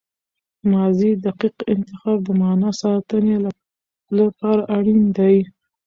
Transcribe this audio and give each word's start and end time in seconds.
ماضي 0.71 1.11
دقیق 1.25 1.55
انتخاب 1.73 2.17
د 2.25 2.29
معنی 2.39 2.71
ساتني 2.81 3.35
له 4.17 4.25
پاره 4.39 4.63
اړین 4.77 5.01
دئ. 5.17 5.37